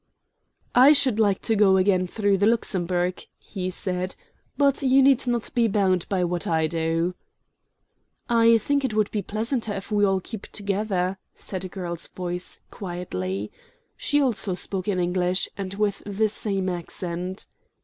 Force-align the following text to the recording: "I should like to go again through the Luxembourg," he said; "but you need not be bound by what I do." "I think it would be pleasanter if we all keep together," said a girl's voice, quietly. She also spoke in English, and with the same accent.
"I 0.73 0.93
should 0.93 1.19
like 1.19 1.41
to 1.43 1.55
go 1.55 1.77
again 1.77 2.07
through 2.07 2.39
the 2.39 2.47
Luxembourg," 2.47 3.23
he 3.37 3.69
said; 3.69 4.15
"but 4.57 4.81
you 4.81 4.99
need 5.03 5.27
not 5.27 5.53
be 5.53 5.67
bound 5.67 6.09
by 6.09 6.23
what 6.23 6.47
I 6.47 6.65
do." 6.65 7.13
"I 8.27 8.57
think 8.57 8.83
it 8.83 8.95
would 8.95 9.11
be 9.11 9.21
pleasanter 9.21 9.73
if 9.75 9.91
we 9.91 10.03
all 10.03 10.19
keep 10.19 10.47
together," 10.47 11.19
said 11.35 11.63
a 11.65 11.69
girl's 11.69 12.07
voice, 12.07 12.61
quietly. 12.71 13.51
She 13.95 14.19
also 14.19 14.55
spoke 14.55 14.87
in 14.87 14.99
English, 14.99 15.47
and 15.55 15.75
with 15.75 16.01
the 16.03 16.29
same 16.29 16.67
accent. 16.67 17.45